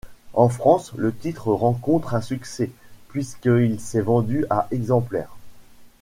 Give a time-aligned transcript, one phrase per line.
[0.33, 2.71] En France, le titre rencontre un succès,
[3.09, 5.37] puisqu'il s'est vendu à exemplaires.